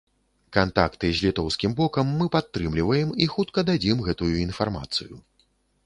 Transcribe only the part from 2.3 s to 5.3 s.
падтрымліваем і хутка дадзім гэтую інфармацыю.